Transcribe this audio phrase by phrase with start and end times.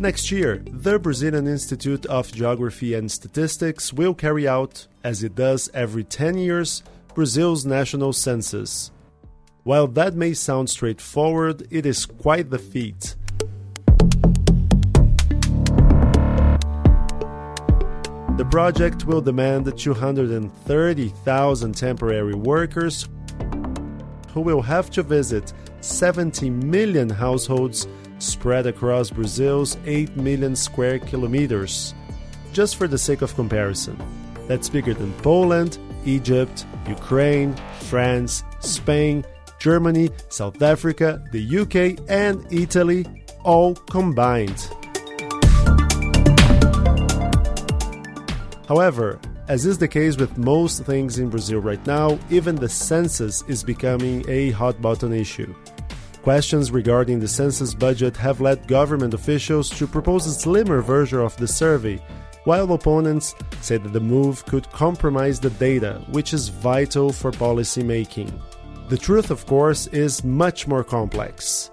[0.00, 5.70] Next year, the Brazilian Institute of Geography and Statistics will carry out, as it does
[5.72, 6.82] every 10 years,
[7.14, 8.90] Brazil's national census.
[9.62, 13.14] While that may sound straightforward, it is quite the feat.
[18.36, 23.08] The project will demand 230,000 temporary workers
[24.32, 27.86] who will have to visit 70 million households
[28.24, 31.94] spread across Brazil's 8 million square kilometers.
[32.52, 33.96] Just for the sake of comparison,
[34.48, 39.24] that's bigger than Poland, Egypt, Ukraine, France, Spain,
[39.58, 43.06] Germany, South Africa, the UK, and Italy,
[43.44, 44.68] all combined.
[48.68, 53.42] However, as is the case with most things in Brazil right now, even the census
[53.46, 55.54] is becoming a hot button issue.
[56.24, 61.36] Questions regarding the census budget have led government officials to propose a slimmer version of
[61.36, 62.00] the survey,
[62.44, 67.82] while opponents say that the move could compromise the data, which is vital for policy
[67.82, 68.32] making.
[68.88, 71.70] The truth, of course, is much more complex.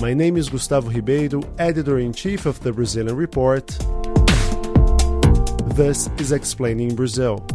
[0.00, 3.66] My name is Gustavo Ribeiro, editor in chief of the Brazilian Report.
[5.76, 7.46] This is Explaining Brazil.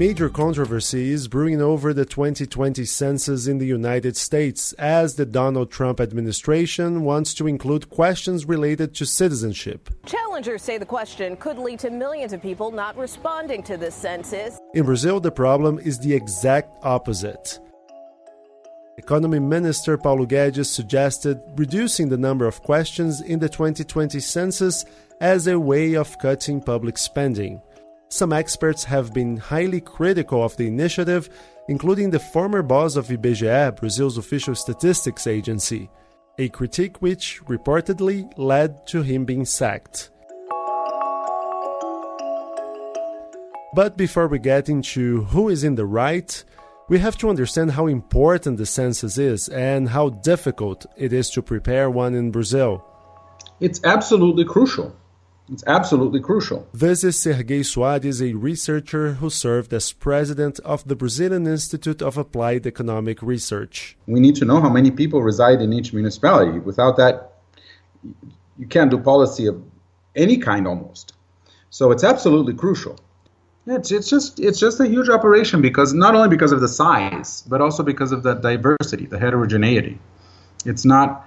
[0.00, 5.70] Major controversy is brewing over the 2020 census in the United States as the Donald
[5.70, 9.90] Trump administration wants to include questions related to citizenship.
[10.06, 14.58] Challengers say the question could lead to millions of people not responding to the census.
[14.72, 17.60] In Brazil, the problem is the exact opposite.
[18.96, 24.86] Economy Minister Paulo Guedes suggested reducing the number of questions in the 2020 census
[25.20, 27.60] as a way of cutting public spending.
[28.12, 31.30] Some experts have been highly critical of the initiative,
[31.68, 35.88] including the former boss of IBGE, Brazil's official statistics agency,
[36.36, 40.10] a critique which reportedly led to him being sacked.
[43.76, 46.44] But before we get into who is in the right,
[46.88, 51.42] we have to understand how important the census is and how difficult it is to
[51.42, 52.84] prepare one in Brazil.
[53.60, 54.96] It's absolutely crucial.
[55.52, 56.68] It's absolutely crucial.
[56.72, 62.16] This is Sergei Soares, a researcher who served as president of the Brazilian Institute of
[62.16, 63.96] Applied Economic Research.
[64.06, 66.60] We need to know how many people reside in each municipality.
[66.60, 67.32] Without that,
[68.58, 69.60] you can't do policy of
[70.14, 71.14] any kind almost.
[71.70, 73.00] So it's absolutely crucial.
[73.66, 77.42] It's, it's just it's just a huge operation because not only because of the size,
[77.42, 79.98] but also because of the diversity, the heterogeneity.
[80.64, 81.26] It's not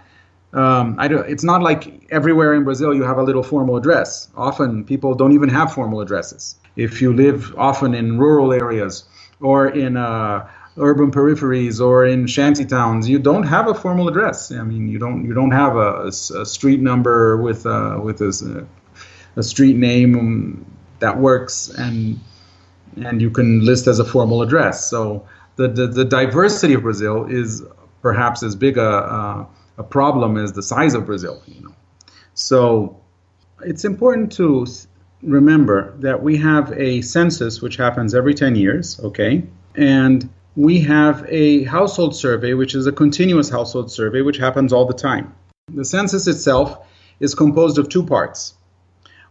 [0.53, 4.29] um, I don't, it's not like everywhere in Brazil you have a little formal address.
[4.35, 6.55] Often people don't even have formal addresses.
[6.75, 9.05] If you live often in rural areas
[9.41, 10.47] or in uh,
[10.77, 14.51] urban peripheries or in shanty towns, you don't have a formal address.
[14.51, 16.11] I mean, you don't you don't have a, a,
[16.45, 18.67] street number with uh, with a,
[19.35, 20.65] a street name
[20.99, 22.19] that works and
[22.95, 24.87] and you can list as a formal address.
[24.87, 27.63] So the the, the diversity of Brazil is
[28.03, 29.45] perhaps as big a uh,
[29.77, 31.41] a problem is the size of Brazil.
[31.47, 31.75] You know,
[32.33, 33.01] so
[33.61, 34.65] it's important to
[35.21, 39.43] remember that we have a census which happens every 10 years, okay,
[39.75, 44.85] and we have a household survey which is a continuous household survey which happens all
[44.85, 45.33] the time.
[45.73, 46.85] The census itself
[47.19, 48.53] is composed of two parts.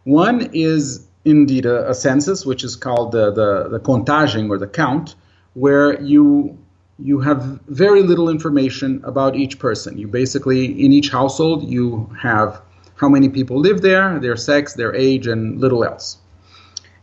[0.04, 4.66] One is indeed a, a census, which is called the, the, the contagem or the
[4.66, 5.14] count,
[5.54, 6.58] where you
[7.04, 9.98] you have very little information about each person.
[9.98, 12.62] You basically, in each household, you have
[12.94, 16.18] how many people live there, their sex, their age, and little else.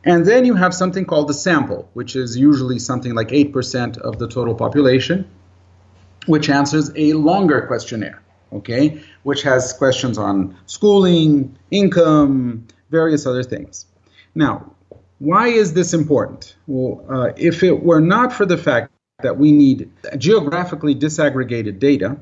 [0.06, 4.18] And then you have something called the sample, which is usually something like 8% of
[4.18, 5.30] the total population,
[6.28, 8.22] which answers a longer questionnaire,
[8.54, 13.86] okay, which has questions on schooling, income, various other things.
[14.36, 14.74] Now,
[15.18, 16.56] why is this important?
[16.68, 18.92] Well, uh, if it were not for the fact
[19.22, 22.18] that we need geographically disaggregated data,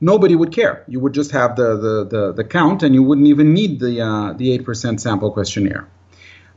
[0.00, 0.84] nobody would care.
[0.88, 4.00] You would just have the, the, the, the count and you wouldn't even need the,
[4.00, 5.88] uh, the 8% sample questionnaire.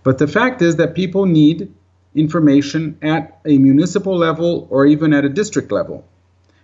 [0.04, 1.74] But the fact is that people need
[2.14, 6.06] information at a municipal level or even at a district level.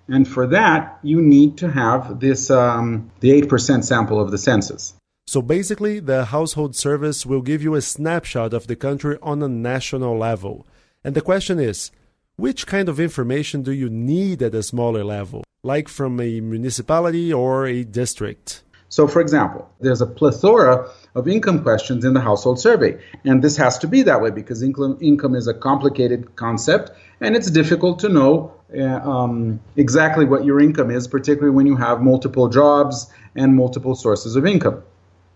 [0.08, 4.94] And for that, you need to have this um, the 8% sample of the census.
[5.28, 9.48] So basically, the household service will give you a snapshot of the country on a
[9.48, 10.66] national level.
[11.04, 11.92] And the question is
[12.40, 17.34] which kind of information do you need at a smaller level, like from a municipality
[17.34, 18.64] or a district?
[18.88, 22.98] So, for example, there's a plethora of income questions in the household survey.
[23.24, 26.92] And this has to be that way because income, income is a complicated concept
[27.22, 31.76] and it's difficult to know uh, um, exactly what your income is, particularly when you
[31.76, 34.82] have multiple jobs and multiple sources of income.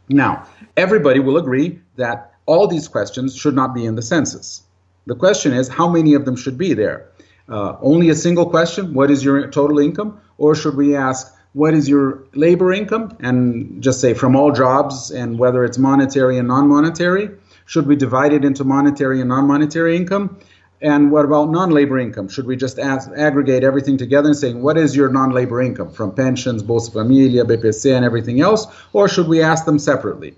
[0.09, 0.47] Now,
[0.77, 4.63] everybody will agree that all these questions should not be in the census.
[5.05, 7.09] The question is how many of them should be there?
[7.49, 10.19] Uh, only a single question, what is your total income?
[10.37, 13.15] Or should we ask, what is your labor income?
[13.19, 17.29] And just say from all jobs and whether it's monetary and non monetary.
[17.65, 20.37] Should we divide it into monetary and non monetary income?
[20.81, 22.27] And what about non labor income?
[22.27, 25.91] Should we just ask, aggregate everything together and saying, what is your non labor income
[25.91, 28.65] from pensions, Bolsa Familia, BPC, and everything else?
[28.91, 30.33] Or should we ask them separately?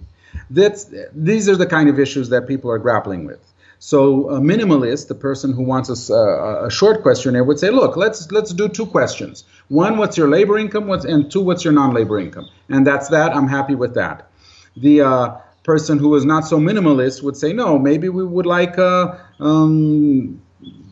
[0.50, 3.40] That's, these are the kind of issues that people are grappling with.
[3.80, 8.32] So a minimalist, the person who wants a, a, short questionnaire, would say, "Look, let's
[8.32, 9.44] let's do two questions.
[9.68, 10.88] One, what's your labor income?
[10.88, 12.48] What's, and two, what's your non-labor income?
[12.70, 13.36] And that's that.
[13.36, 14.30] I'm happy with that."
[14.78, 18.80] The uh, person who is not so minimalist would say, "No, maybe we would like
[18.80, 20.42] uh, um,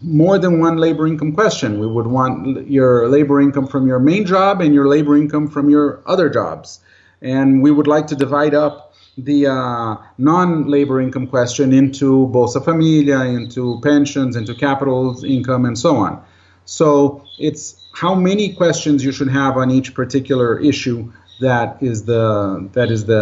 [0.02, 1.80] more than one labor income question.
[1.80, 5.70] We would want your labor income from your main job and your labor income from
[5.70, 6.82] your other jobs,
[7.22, 13.22] and we would like to divide up." The uh, non-labor income question into Bolsa Familia,
[13.22, 16.24] into pensions, into capital income, and so on.
[16.66, 21.12] So it's how many questions you should have on each particular issue
[21.42, 23.22] that is the that is the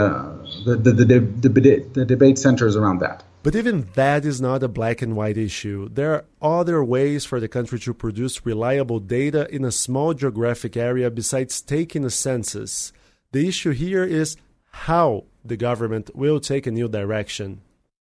[0.65, 3.23] the the, the, the, the, the debate centers around that.
[3.43, 5.89] But even that is not a black and white issue.
[5.89, 6.25] There are
[6.59, 11.59] other ways for the country to produce reliable data in a small geographic area besides
[11.61, 12.93] taking a census.
[13.31, 14.37] The issue here is
[14.71, 17.61] how the government will take a new direction.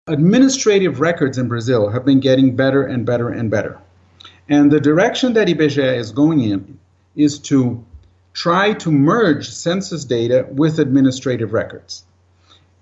[0.07, 3.79] Administrative records in Brazil have been getting better and better and better.
[4.49, 6.79] And the direction that IBGE is going in
[7.17, 7.85] is to
[8.33, 12.05] try to merge census data with administrative records.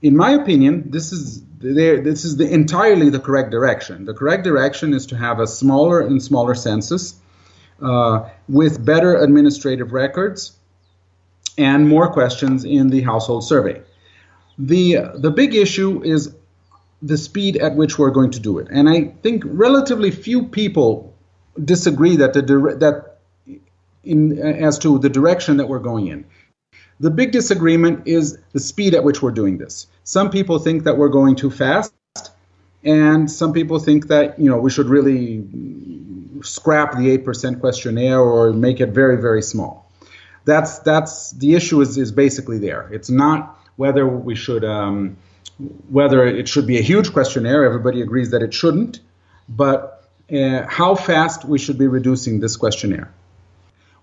[0.03, 4.05] In my opinion, this is this is the, entirely the correct direction.
[4.05, 7.15] The correct direction is to have a smaller and smaller census
[7.81, 10.53] uh, with better administrative records
[11.57, 13.81] and more questions in the household survey.
[14.59, 16.35] The, the big issue is
[17.03, 18.69] the speed at which we're going to do it.
[18.71, 21.15] And I think relatively few people
[21.63, 22.41] disagree that the
[22.81, 23.15] that
[24.03, 26.25] in as to the direction that we're going in.
[27.01, 29.87] The big disagreement is the speed at which we're doing this.
[30.05, 31.93] Some people think that we're going too fast,
[32.85, 35.45] and some people think that you know we should really
[36.43, 39.91] scrap the eight percent questionnaire or make it very very small.
[40.45, 42.89] That's that's the issue is is basically there.
[42.93, 45.17] It's not whether we should um,
[45.89, 47.65] whether it should be a huge questionnaire.
[47.65, 49.01] Everybody agrees that it shouldn't,
[49.49, 53.13] but uh, how fast we should be reducing this questionnaire.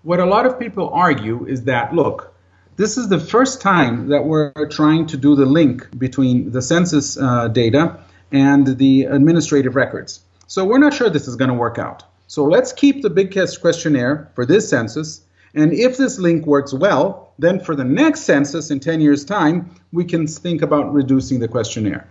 [0.02, 2.34] What a lot of people argue is that look,
[2.76, 7.18] this is the first time that we're trying to do the link between the census
[7.18, 7.98] uh, data
[8.30, 10.20] and the administrative records.
[10.46, 12.04] So we're not sure this is going to work out.
[12.26, 15.20] So let's keep the big questionnaire for this census
[15.54, 19.74] and if this link works well, then for the next census in 10 years' time,
[19.92, 22.08] we can think about reducing the questionnaire.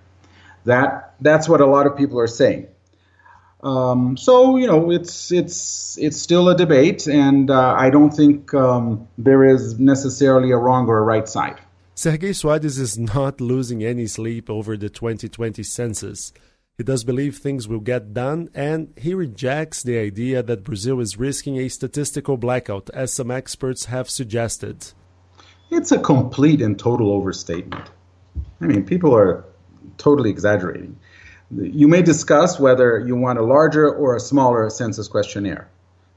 [0.66, 2.68] That, that's what a lot of people are saying.
[3.64, 8.54] Um, so you know, it's it's it's still a debate, and uh, I don't think
[8.56, 11.60] um, there is necessarily a wrong or a right side.
[11.94, 16.34] Sergei Soares is not losing any sleep over the 2020 census.
[16.78, 21.18] He does believe things will get done, and he rejects the idea that Brazil is
[21.18, 24.92] risking a statistical blackout, as some experts have suggested.
[25.70, 27.92] It's a complete and total overstatement.
[28.62, 29.46] I mean, people are
[29.98, 30.98] totally exaggerating.
[31.52, 35.70] You may discuss whether you want a larger or a smaller census questionnaire,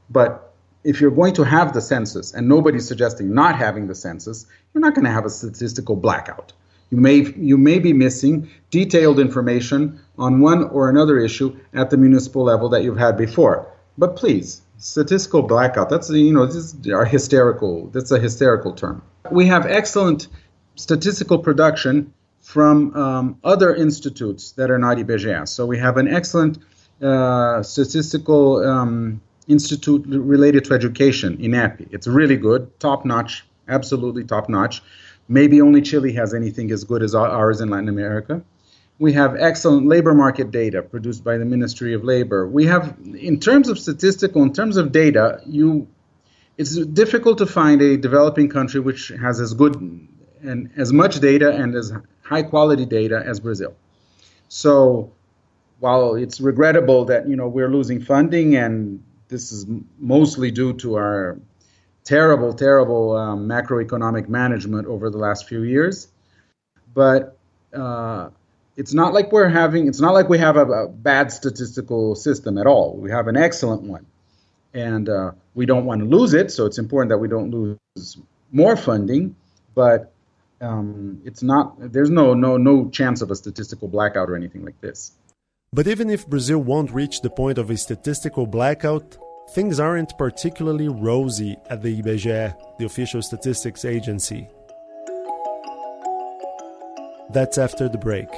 [0.09, 4.45] but if you're going to have the census and nobody's suggesting not having the census,
[4.73, 6.53] you're not going to have a statistical blackout.
[6.89, 11.97] You may, you may be missing detailed information on one or another issue at the
[11.97, 13.67] municipal level that you've had before.
[13.97, 19.01] But please, statistical blackout, that's, you know, this is our hysterical, that's a hysterical term.
[19.31, 20.27] We have excellent
[20.75, 25.47] statistical production from um, other institutes that are not IBGE.
[25.47, 26.59] So we have an excellent
[27.01, 31.87] uh, statistical um, institute related to education, INEP.
[31.91, 34.83] It's really good, top notch, absolutely top notch.
[35.27, 38.43] Maybe only Chile has anything as good as ours in Latin America.
[38.99, 42.47] We have excellent labor market data produced by the Ministry of Labor.
[42.47, 45.87] We have, in terms of statistical, in terms of data, you,
[46.57, 49.75] it's difficult to find a developing country which has as good
[50.41, 51.91] and as much data and as
[52.21, 53.75] high quality data as Brazil.
[54.47, 55.11] So,
[55.79, 59.65] while it's regrettable that you know we're losing funding, and this is
[59.99, 61.37] mostly due to our
[62.05, 66.07] terrible, terrible um, macroeconomic management over the last few years.
[66.93, 67.37] But
[67.73, 68.29] uh,
[68.77, 72.57] it's not like we're having, it's not like we have a, a, bad statistical system
[72.57, 72.95] at all.
[72.95, 74.05] We have an excellent one.
[74.73, 78.17] And uh, we don't want to lose it, so it's important that we don't lose
[78.51, 79.35] more funding.
[79.73, 80.11] But
[80.61, 84.79] um, it's not, there's no, no, no chance of a statistical blackout or anything like
[84.81, 85.11] this.
[85.73, 89.17] But even if Brazil won't reach the point of a statistical blackout,
[89.51, 94.47] things aren't particularly rosy at the IBGE, the official statistics agency.
[97.31, 98.29] That's after the break.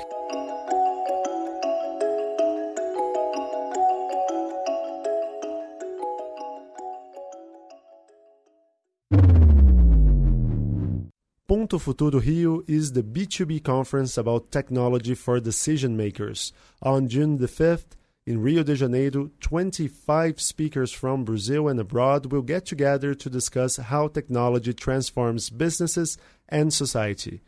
[11.67, 16.53] Ponto Futuro Rio is the B2B conference about technology for decision makers.
[16.81, 17.96] On June the 5th,
[18.27, 23.77] in Rio de Janeiro, 25 speakers from Brazil and abroad will get together to discuss
[23.77, 26.17] how technology transforms businesses
[26.49, 27.41] and society.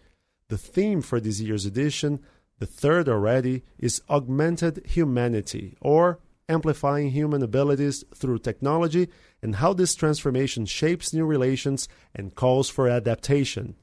[0.48, 2.22] The theme for this year's edition,
[2.60, 9.10] the third already, is Augmented Humanity, or Amplifying Human Abilities Through Technology,
[9.42, 13.76] and how this transformation shapes new relations and calls for adaptation.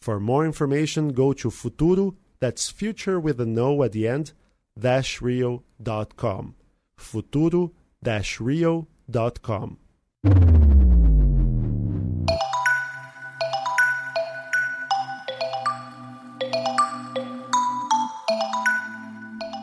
[0.00, 4.32] For more information, go to Futuro, that's future with a no at the end,
[4.76, 6.54] rio.com.
[6.96, 7.72] Futuro
[8.40, 9.78] rio.com.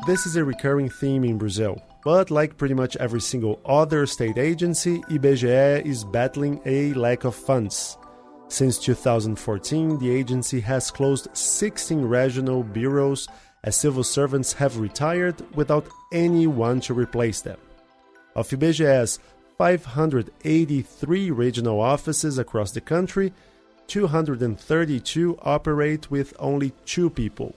[0.06, 4.38] This is a recurring theme in Brazil, but like pretty much every single other state
[4.38, 7.98] agency, IBGE is battling a lack of funds.
[8.50, 13.30] Since 2014, the agency has closed 16 regional bureaus
[13.64, 17.58] as civil servants have retired without anyone to replace them.
[18.36, 19.20] Of IBGE's
[19.58, 23.32] 583 regional offices across the country,
[23.88, 27.56] 232 operate with only two people.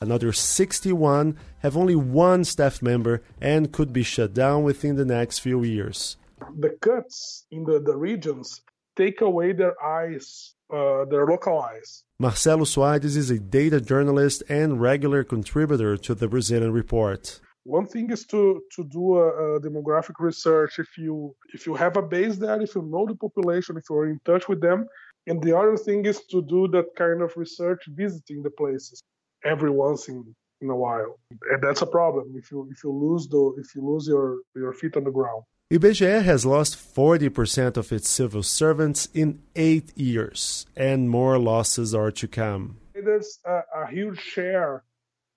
[0.00, 5.38] Another 61 have only one staff member and could be shut down within the next
[5.38, 6.16] few years.
[6.58, 8.62] The cuts in the, the regions
[8.94, 12.04] take away their eyes, uh, their local eyes.
[12.18, 17.40] Marcelo Soares is a data journalist and regular contributor to the Brazilian Report.
[17.64, 21.96] One thing is to, to do a, a, demographic research if you if you have
[21.96, 24.86] a base there, if you know the population, if you're in touch with them.
[25.26, 29.02] And the other thing is to do that kind of research visiting the places
[29.44, 30.24] every once in,
[30.60, 31.18] in a while.
[31.50, 34.72] And that's a problem if you if you lose the if you lose your, your
[34.72, 35.42] feet on the ground.
[35.68, 42.12] IBGE has lost 40% of its civil servants in eight years, and more losses are
[42.12, 42.76] to come.
[42.94, 44.84] There's a, a huge share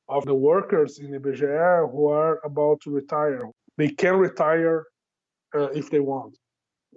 [0.08, 3.42] of the workers in IBGE who are about to retire.
[3.76, 4.86] They can retire
[5.56, 6.38] uh, if they want,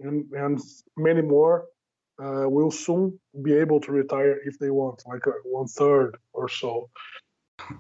[0.03, 0.61] and, and
[0.99, 1.65] many more
[2.23, 6.51] uh, will soon be able to retire if they want, like a, one third or
[6.51, 6.91] so.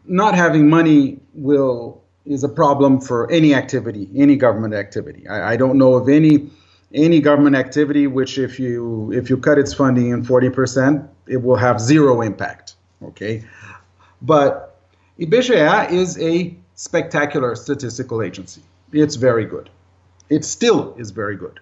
[0.06, 5.26] Not having money will is a problem for any activity, any government activity.
[5.29, 6.50] I, I, don't know of any
[6.95, 11.43] any government activity which, if you if you cut its funding in forty percent, it
[11.43, 12.76] will have zero impact.
[13.02, 13.45] Okay,
[14.21, 14.81] but
[15.19, 18.62] IBGE is a spectacular statistical agency.
[18.93, 19.71] It's very good.
[20.29, 21.61] It still is very good.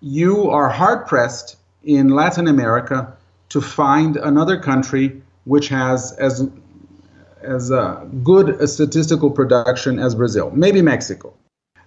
[0.00, 3.16] You are hard pressed in Latin America
[3.50, 6.48] to find another country which has as
[7.44, 11.34] as a good a statistical production as Brazil, maybe Mexico,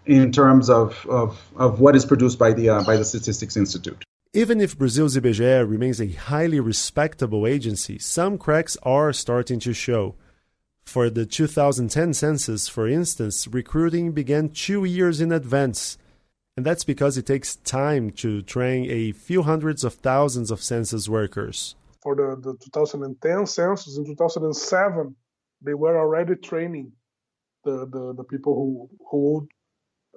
[0.06, 4.04] in terms of, of, of what is produced by the, uh, by the Statistics Institute.
[4.34, 10.16] Even if Brazil's IBGE remains a highly respectable agency, some cracks are starting to show.
[10.86, 15.98] For the 2010 census, for instance, recruiting began two years in advance.
[16.56, 21.10] And that's because it takes time to train a few hundreds of thousands of census
[21.10, 21.76] workers.
[22.02, 25.16] For the, the 2010 census, in 2007,
[25.62, 26.92] they were already training
[27.64, 29.48] the, the, the people who who would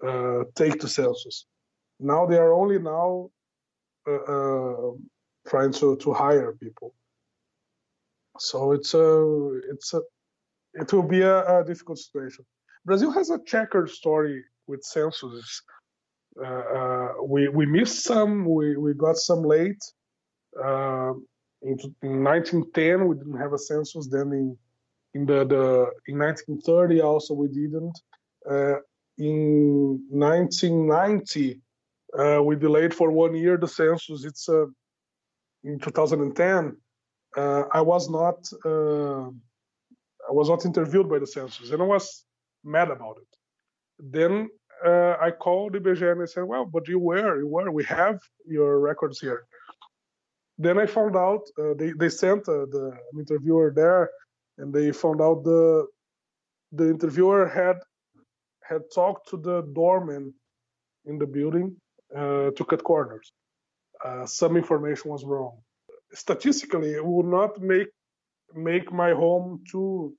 [0.09, 1.47] uh, take the census.
[1.99, 3.31] Now they are only now
[4.09, 4.93] uh, uh,
[5.49, 6.95] trying to, to hire people.
[8.39, 10.01] So it's a it's a
[10.75, 12.45] it will be a, a difficult situation.
[12.85, 15.63] Brazil has a checkered story with censuses.
[16.43, 18.45] Uh, uh, we we missed some.
[18.45, 19.83] We we got some late.
[20.57, 21.13] Uh,
[21.63, 24.09] in, in 1910, we didn't have a census.
[24.09, 24.57] Then in
[25.15, 27.99] in the, the in 1930 also we didn't.
[28.49, 28.77] Uh,
[29.19, 31.61] in 1990
[32.19, 34.25] uh, we delayed for one year the census.
[34.25, 34.67] It's uh,
[35.65, 36.77] in 2010.
[37.37, 39.29] Uh, I was not uh,
[40.29, 42.25] I was not interviewed by the census, and I was
[42.65, 43.29] mad about it.
[43.99, 44.49] Then
[44.85, 47.71] uh, I called the IBGE and I said, "Well, but you were, you were.
[47.71, 49.45] We have your records here."
[50.59, 51.43] Then I found out
[51.79, 54.11] they they sent the interviewer there,
[54.61, 55.87] and they found out the
[56.73, 57.79] the interviewer had
[58.63, 60.33] had talked to the doorman
[61.07, 61.77] in the building
[62.17, 63.33] uh, to cut corners.
[64.05, 65.59] Uh, some information was wrong.
[66.13, 67.89] Statistically, it would not make
[68.55, 70.15] make my home too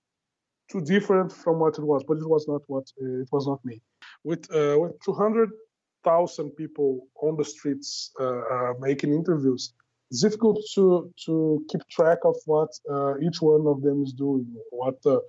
[0.71, 3.63] too different from what it was, but it was not what uh, it was not
[3.65, 3.81] me.
[4.23, 9.73] With uh, with 200,000 people on the streets uh, uh, making interviews,
[10.11, 14.45] it's difficult to to keep track of what uh, each one of them is doing,
[14.69, 15.19] what uh,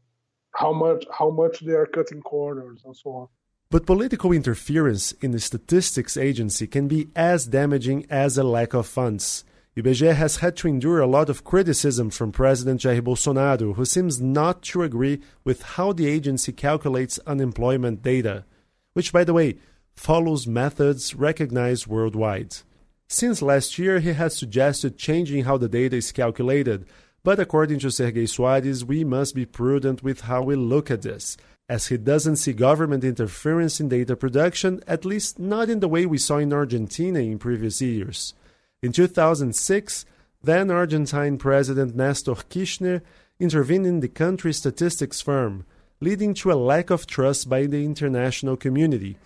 [0.55, 3.29] how much how much they are cutting corners and so on.
[3.71, 8.87] But political interference in the statistics agency can be as damaging as a lack of
[8.87, 9.45] funds.
[9.77, 14.21] IBGE has had to endure a lot of criticism from President Jair Bolsonaro, who seems
[14.21, 18.45] not to agree with how the agency calculates unemployment data,
[18.93, 19.57] which, by the way,
[19.95, 22.57] follows methods recognized worldwide.
[23.13, 26.87] Since last year, he has suggested changing how the data is calculated,
[27.23, 31.37] but according to Sergei Soares, we must be prudent with how we look at this
[31.69, 36.07] as he doesn't see government interference in data production, at least not in the way
[36.07, 38.33] we saw in Argentina in previous years.
[38.81, 40.07] In 2006,
[40.43, 43.03] then Argentine President Nestor Kirchner
[43.39, 45.67] intervened in the country's statistics firm,
[46.01, 49.19] leading to a lack of trust by the international community.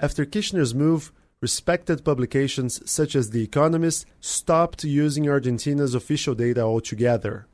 [0.00, 1.12] After Kirchner's move,
[1.42, 7.46] respected publications such as The Economist stopped using Argentina's official data altogether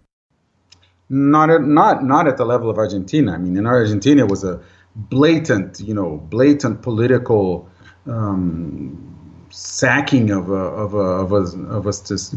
[1.08, 3.32] not at, not not at the level of Argentina.
[3.32, 4.60] I mean, in Argentina it was a
[4.94, 7.68] blatant, you know, blatant political
[8.06, 11.36] um, sacking of a of a of a,
[11.68, 11.92] of a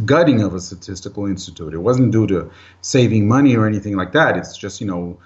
[0.05, 1.73] gutting of a statistical institute.
[1.73, 4.37] It wasn't due to saving money or anything like that.
[4.37, 5.19] It's just you know,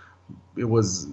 [0.58, 1.08] it was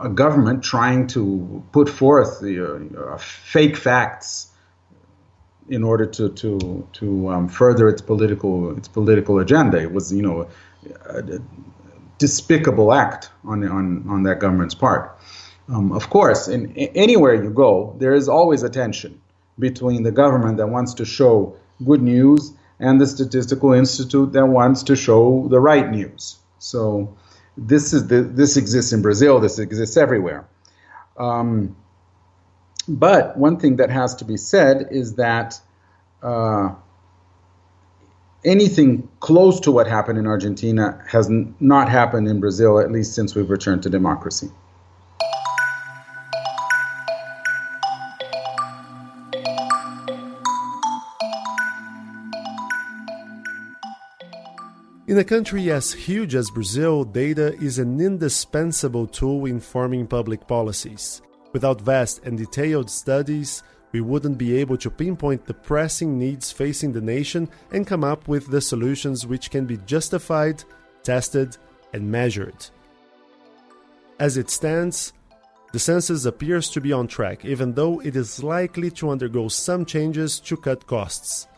[0.00, 4.50] a government trying to put forth the uh, fake facts
[5.68, 9.78] in order to to to um, further its political its political agenda.
[9.78, 10.48] It was you know
[11.06, 11.40] a
[12.20, 15.18] despicable act on, on, on that government's part.
[15.68, 19.20] Um, of course, in, in, anywhere you go, there is always a tension
[19.58, 24.82] between the government that wants to show good news and the statistical institute that wants
[24.84, 26.36] to show the right news.
[26.58, 27.16] So
[27.60, 29.38] this is the, this exists in Brazil.
[29.38, 30.48] This exists everywhere.
[31.18, 31.76] Um,
[32.88, 35.60] but one thing that has to be said is that
[36.22, 36.74] uh,
[38.44, 43.14] anything close to what happened in Argentina has n- not happened in Brazil, at least
[43.14, 44.50] since we've returned to democracy.
[55.10, 60.46] In a country as huge as Brazil, data is an indispensable tool in forming public
[60.46, 61.20] policies.
[61.52, 66.92] Without vast and detailed studies, we wouldn't be able to pinpoint the pressing needs facing
[66.92, 70.62] the nation and come up with the solutions which can be justified,
[71.02, 71.56] tested,
[71.92, 72.68] and measured.
[74.20, 75.12] As it stands,
[75.72, 79.84] the census appears to be on track, even though it is likely to undergo some
[79.84, 81.48] changes to cut costs.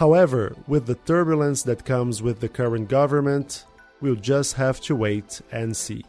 [0.00, 3.66] However, with the turbulence that comes with the current government,
[4.00, 6.06] we'll just have to wait and see.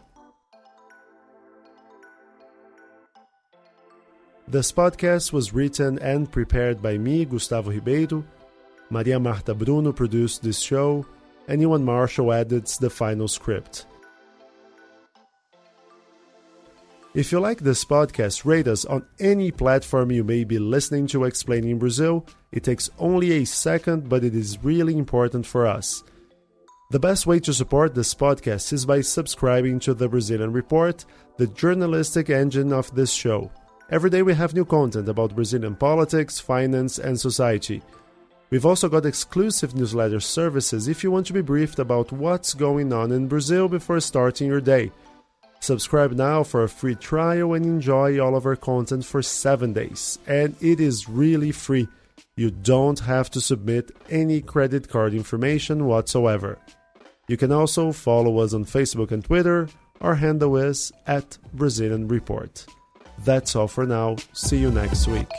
[4.48, 8.24] This podcast was written and prepared by me, Gustavo Ribeiro.
[8.90, 11.06] Maria Marta Bruno produced this show,
[11.50, 13.88] and Euan Marshall edits the final script.
[17.14, 21.26] If you like this podcast, rate us on any platform you may be listening to
[21.26, 22.26] Explaining Brazil.
[22.54, 26.06] It takes only a second, but it is really important for us.
[26.90, 31.04] The best way to support this podcast is by subscribing to the Brazilian Report,
[31.36, 33.52] the journalistic engine of this show.
[33.90, 37.84] Every day we have new content about Brazilian politics, finance, and society.
[38.52, 42.94] We've also got exclusive newsletter services if you want to be briefed about what's going
[42.94, 44.94] on in Brazil before starting your day.
[45.62, 50.20] Subscribe now for a free trial and enjoy all of our content for 7 days.
[50.28, 51.88] And it is really free.
[52.36, 56.58] You don't have to submit any credit card information whatsoever.
[57.28, 59.70] You can also follow us on Facebook and Twitter.
[60.02, 62.66] Our handle is at Brazilian Report.
[63.24, 64.16] That's all for now.
[64.34, 65.30] See you next week.